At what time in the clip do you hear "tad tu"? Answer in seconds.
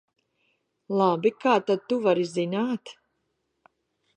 1.67-1.99